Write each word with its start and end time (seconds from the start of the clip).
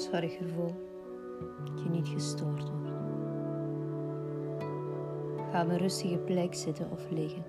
Zorg 0.00 0.38
ervoor 0.38 0.72
dat 1.64 1.82
je 1.82 1.88
niet 1.88 2.08
gestoord 2.08 2.70
wordt. 2.70 2.88
Ga 5.50 5.62
op 5.62 5.68
een 5.68 5.78
rustige 5.78 6.18
plek 6.18 6.54
zitten 6.54 6.90
of 6.90 7.10
liggen. 7.10 7.44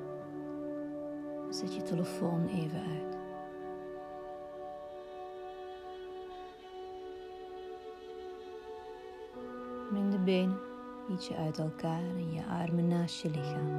Zet 1.49 1.75
je 1.75 1.81
telefoon 1.81 2.47
even 2.47 2.79
uit. 2.79 3.17
Breng 9.89 10.11
de 10.11 10.19
benen 10.19 10.59
ietsje 11.09 11.35
uit 11.35 11.57
elkaar 11.57 12.03
en 12.17 12.33
je 12.33 12.45
armen 12.45 12.87
naast 12.87 13.21
je 13.21 13.29
lichaam. 13.29 13.69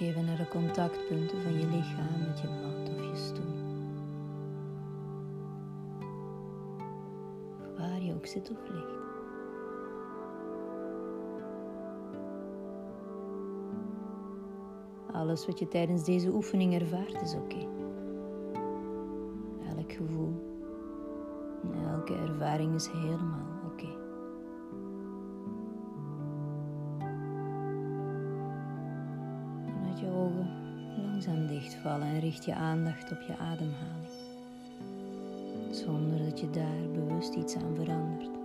Je 0.00 0.06
aandacht 0.06 0.16
even 0.16 0.24
naar 0.24 0.36
de 0.36 0.48
contactpunten 0.48 1.42
van 1.42 1.52
je 1.52 1.66
lichaam 1.66 2.26
met 2.26 2.40
je 2.40 2.48
mat 2.48 2.88
of 2.88 3.04
je 3.04 3.16
stoel. 3.16 3.54
Of 7.60 7.78
waar 7.78 8.02
je 8.02 8.14
ook 8.14 8.26
zit 8.26 8.50
of 8.50 8.68
ligt. 8.68 8.98
Alles 15.12 15.46
wat 15.46 15.58
je 15.58 15.68
tijdens 15.68 16.04
deze 16.04 16.30
oefening 16.30 16.80
ervaart 16.80 17.22
is 17.22 17.34
oké. 17.34 17.68
Elk 19.76 19.92
gevoel 19.92 20.48
elke 21.92 22.14
ervaring 22.14 22.74
is 22.74 22.88
helemaal 22.88 23.49
langzaam 31.26 31.46
dichtvallen 31.46 32.06
en 32.06 32.20
richt 32.20 32.44
je 32.44 32.54
aandacht 32.54 33.12
op 33.12 33.20
je 33.20 33.36
ademhaling. 33.36 34.08
Zonder 35.70 36.18
dat 36.18 36.40
je 36.40 36.50
daar 36.50 36.90
bewust 36.92 37.34
iets 37.34 37.56
aan 37.56 37.74
verandert. 37.74 38.38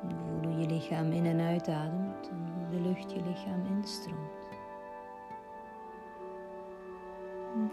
Voel 0.00 0.50
hoe 0.50 0.60
je 0.60 0.66
lichaam 0.66 1.12
in 1.12 1.26
en 1.26 1.40
uitademt 1.40 2.28
en 2.28 2.52
hoe 2.54 2.68
de 2.70 2.88
lucht 2.88 3.12
je 3.12 3.22
lichaam 3.26 3.76
instroomt. 3.76 4.48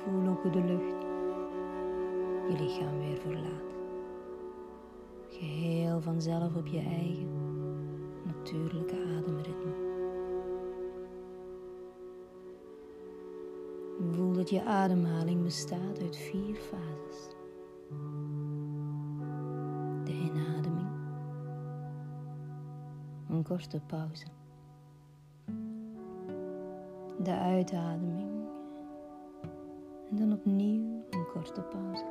Voel 0.03 0.28
ook 0.28 0.42
hoe 0.42 0.52
de 0.52 0.64
lucht 0.64 1.02
je 2.50 2.64
lichaam 2.64 2.98
weer 3.00 3.17
verlaat. 3.17 3.73
Geheel 5.30 6.02
vanzelf 6.02 6.56
op 6.56 6.67
je 6.67 6.80
eigen 6.80 7.30
natuurlijke 8.26 8.95
ademritme. 9.17 9.84
Voel 14.16 14.33
dat 14.33 14.49
je 14.49 14.63
ademhaling 14.63 15.44
bestaat 15.44 16.02
uit 16.02 16.17
vier 16.17 16.55
fases. 16.55 17.30
De 20.03 20.11
inademing, 20.11 20.89
een 23.30 23.43
korte 23.43 23.81
pauze. 23.88 24.25
De 27.23 27.38
uitademing 27.38 28.47
en 30.09 30.15
dan 30.15 30.31
opnieuw 30.31 31.04
een 31.09 31.25
korte 31.33 31.61
pauze. 31.61 32.05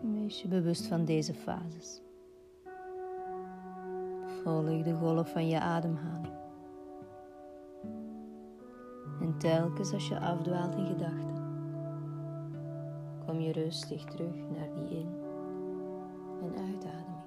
Wees 0.00 0.42
je 0.42 0.48
bewust 0.48 0.86
van 0.86 1.04
deze 1.04 1.34
fases. 1.34 2.02
Volg 4.42 4.82
de 4.82 4.94
golf 4.94 5.32
van 5.32 5.48
je 5.48 5.60
ademhaling. 5.60 6.39
Telkens 9.40 9.92
als 9.92 10.08
je 10.08 10.20
afdwaalt 10.20 10.74
in 10.74 10.86
gedachten, 10.86 11.42
kom 13.26 13.40
je 13.40 13.52
rustig 13.52 14.04
terug 14.04 14.34
naar 14.34 14.68
die 14.74 14.98
in- 14.98 15.18
en 16.42 16.56
uitademing. 16.56 17.18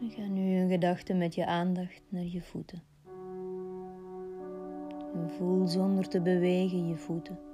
En 0.00 0.10
ga 0.10 0.26
nu 0.26 0.56
in 0.56 0.68
gedachten 0.68 1.18
met 1.18 1.34
je 1.34 1.46
aandacht 1.46 2.02
naar 2.08 2.24
je 2.24 2.42
voeten. 2.42 2.82
En 5.14 5.30
voel 5.30 5.66
zonder 5.66 6.08
te 6.08 6.20
bewegen 6.20 6.88
je 6.88 6.96
voeten. 6.96 7.49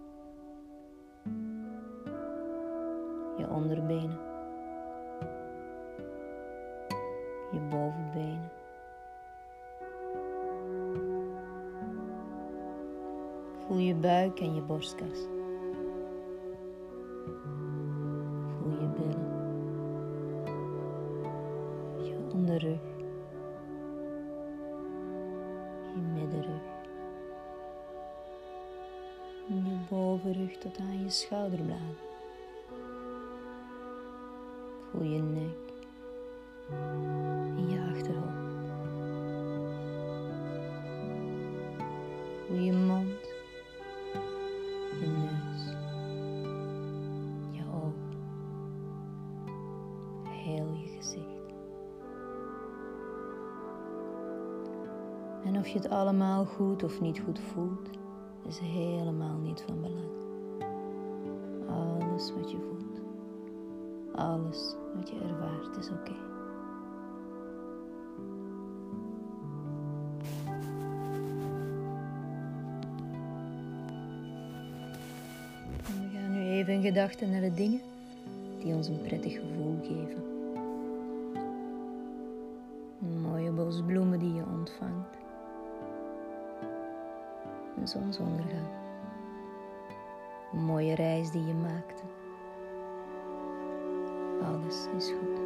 Je 3.36 3.48
onderbenen. 3.48 4.18
Je 7.52 7.60
bovenbenen. 7.70 8.50
Voel 13.66 13.78
je 13.78 13.94
buik 13.94 14.40
en 14.40 14.54
je 14.54 14.62
borstkas. 14.62 15.28
Voel 18.58 18.80
je 18.80 18.88
billen. 18.88 19.34
Je 21.96 22.16
onderrug. 22.32 22.95
Bovenrug 30.16 30.58
tot 30.58 30.78
aan 30.78 31.02
je 31.02 31.10
schouderbladen. 31.10 31.96
Voel 34.90 35.02
je 35.02 35.22
nek 35.22 35.72
en 37.56 37.68
je 37.68 37.80
achterhoofd. 37.94 38.70
Voel 42.46 42.58
je 42.58 42.72
mond, 42.72 43.20
je 45.00 45.06
neus, 45.06 45.64
je 47.50 47.62
ogen, 47.74 48.16
heel 50.24 50.72
je 50.74 50.96
gezicht. 50.96 51.54
En 55.44 55.58
of 55.58 55.68
je 55.68 55.78
het 55.78 55.88
allemaal 55.88 56.44
goed 56.44 56.82
of 56.82 57.00
niet 57.00 57.20
goed 57.20 57.38
voelt, 57.38 57.88
is 58.46 58.58
helemaal 58.58 59.36
niet 59.36 59.64
van 59.66 59.80
belang. 59.80 60.10
Alles 61.68 62.32
wat 62.32 62.50
je 62.50 62.56
voelt, 62.56 63.00
alles 64.14 64.74
wat 64.94 65.08
je 65.08 65.16
ervaart, 65.20 65.76
is 65.76 65.90
oké. 65.90 66.14
We 75.86 76.08
gaan 76.12 76.32
nu 76.32 76.48
even 76.48 76.82
gedachten 76.82 77.30
naar 77.30 77.40
de 77.40 77.54
dingen 77.54 77.80
die 78.58 78.74
ons 78.74 78.88
een 78.88 79.02
prettig 79.02 79.32
gevoel 79.32 79.78
geven. 79.82 80.24
Mooie 83.22 83.50
bos 83.50 83.82
bloemen 83.86 84.18
die 84.18 84.34
je 84.34 84.42
ontvangt. 84.46 85.25
Een 87.76 87.88
zonsondergang. 87.88 88.68
Een 90.52 90.64
mooie 90.64 90.94
reis 90.94 91.30
die 91.30 91.46
je 91.46 91.54
maakte. 91.54 92.02
Alles 94.42 94.86
is 94.96 95.08
goed. 95.10 95.40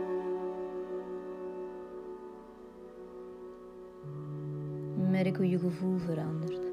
Merk 5.11 5.37
hoe 5.37 5.49
je 5.49 5.59
gevoel 5.59 5.99
verandert 5.99 6.71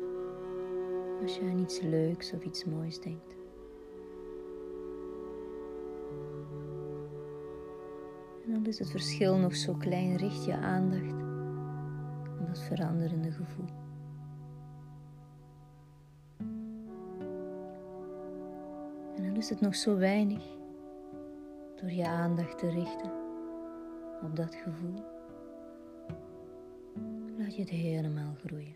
als 1.21 1.35
je 1.35 1.41
aan 1.41 1.59
iets 1.59 1.81
leuks 1.81 2.33
of 2.33 2.43
iets 2.43 2.65
moois 2.65 2.99
denkt. 2.99 3.35
En 8.45 8.55
al 8.55 8.61
is 8.63 8.79
het 8.79 8.89
verschil 8.89 9.37
nog 9.37 9.55
zo 9.55 9.73
klein, 9.73 10.15
richt 10.15 10.45
je 10.45 10.55
aandacht 10.55 11.21
op 12.39 12.47
dat 12.47 12.59
veranderende 12.59 13.31
gevoel. 13.31 13.86
Is 19.37 19.49
het 19.49 19.61
nog 19.61 19.75
zo 19.75 19.97
weinig, 19.97 20.43
door 21.75 21.91
je 21.91 22.07
aandacht 22.07 22.57
te 22.57 22.69
richten 22.69 23.11
op 24.23 24.35
dat 24.35 24.55
gevoel, 24.55 25.03
laat 27.37 27.55
je 27.55 27.61
het 27.61 27.69
helemaal 27.69 28.33
groeien. 28.45 28.75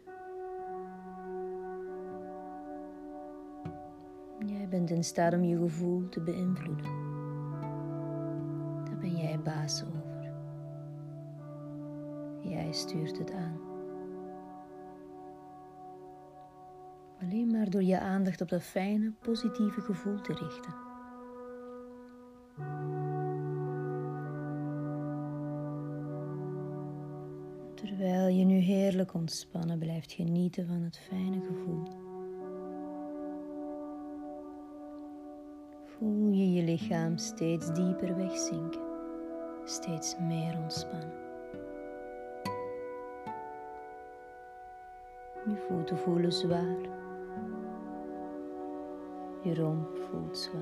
Jij 4.45 4.67
bent 4.67 4.89
in 4.89 5.03
staat 5.03 5.33
om 5.33 5.43
je 5.43 5.57
gevoel 5.57 6.09
te 6.09 6.19
beïnvloeden. 6.19 6.91
Daar 8.85 8.97
ben 8.99 9.15
jij 9.15 9.39
baas 9.39 9.83
over. 9.83 10.33
Jij 12.39 12.71
stuurt 12.71 13.17
het 13.17 13.31
aan. 13.31 13.70
Alleen 17.31 17.51
maar 17.51 17.69
door 17.69 17.83
je 17.83 18.00
aandacht 18.00 18.42
op 18.42 18.50
dat 18.50 18.63
fijne, 18.63 19.12
positieve 19.22 19.81
gevoel 19.81 20.22
te 20.22 20.33
richten. 20.33 20.74
Terwijl 27.75 28.28
je 28.28 28.45
nu 28.45 28.56
heerlijk 28.56 29.13
ontspannen 29.13 29.80
blijft 29.80 30.12
genieten 30.12 30.68
van 30.68 30.81
het 30.81 30.98
fijne 30.98 31.42
gevoel. 31.42 31.83
Voel 35.86 36.30
je 36.30 36.54
je 36.54 36.63
lichaam 36.63 37.18
steeds 37.18 37.74
dieper 37.74 38.16
wegzinken, 38.16 38.81
steeds 39.66 40.16
meer 40.19 40.57
ontspannen. 40.57 41.13
Je 45.45 45.66
voeten 45.68 45.98
voelen 45.98 46.33
zwaar. 46.33 47.00
Je 49.43 49.55
romp 49.55 49.88
voelt 50.09 50.38
zwaar. 50.38 50.61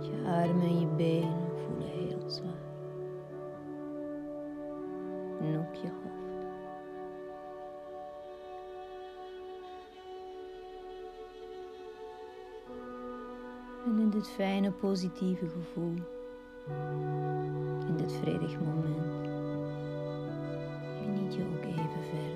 Je 0.00 0.22
armen 0.26 0.66
en 0.66 0.80
je 0.80 0.86
benen 0.86 1.48
voelen 1.66 1.88
heel 1.88 2.30
zwaar. 2.30 2.62
En 5.40 5.58
ook 5.58 5.74
je 5.74 5.88
hoofd. 5.88 6.46
En 13.86 13.98
in 13.98 14.10
dit 14.10 14.28
fijne 14.28 14.70
positieve 14.70 15.48
gevoel, 15.48 15.94
in 17.86 17.96
dit 17.96 18.12
vredig 18.12 18.60
moment, 18.60 19.28
geniet 21.02 21.34
je 21.34 21.42
ook 21.42 21.64
even 21.64 22.02
verder 22.10 22.33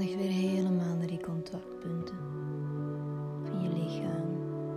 aandacht 0.00 0.18
weer 0.18 0.32
helemaal 0.32 0.96
naar 0.96 1.06
die 1.06 1.20
contactpunten 1.20 2.18
van 3.44 3.62
je 3.62 3.68
lichaam 3.68 4.30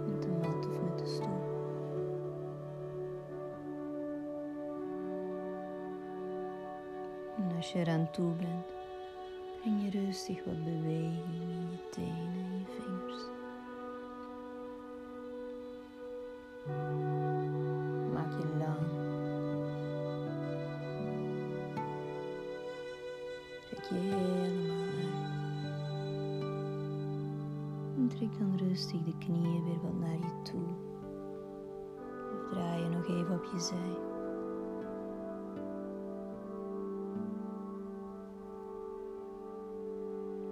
met 0.08 0.22
de 0.22 0.28
mat 0.28 0.68
of 0.68 0.82
met 0.82 1.00
de 1.00 1.08
stoel. 1.08 1.42
En 7.38 7.56
als 7.56 7.72
je 7.72 7.80
eraan 7.80 8.12
toe 8.12 8.34
bent, 8.34 8.66
breng 9.62 9.84
je 9.84 10.00
rustig 10.00 10.44
wat 10.44 10.64
beweging 10.64 11.42
in 11.42 11.70
je 11.72 11.90
tenen 11.90 12.34
en 12.36 12.60
je 12.60 12.66
vingers. 12.82 13.22
Trek 28.16 28.40
dan 28.40 28.58
rustig 28.58 29.02
de 29.04 29.18
knieën 29.18 29.64
weer 29.64 29.82
wat 29.82 30.00
naar 30.00 30.18
je 30.18 30.42
toe. 30.44 30.68
Of 32.34 32.50
draai 32.50 32.84
je 32.84 32.90
nog 32.90 33.08
even 33.08 33.36
op 33.36 33.44
je 33.44 33.60
zij. 33.60 33.98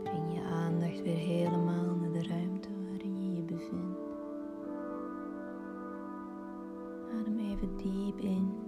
Breng 0.03 0.33
je 0.33 0.41
aandacht 0.41 1.01
weer 1.01 1.17
helemaal 1.17 1.95
naar 1.95 2.11
de 2.11 2.27
ruimte 2.27 2.69
waarin 2.89 3.23
je 3.23 3.35
je 3.35 3.41
bevindt. 3.41 3.99
Adem 7.19 7.39
even 7.39 7.77
diep 7.77 8.19
in 8.19 8.61